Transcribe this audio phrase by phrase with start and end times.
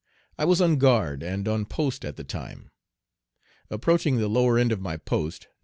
[0.35, 2.71] I was on guard and on post at the time.
[3.69, 5.53] Approaching the lower end of my post, No.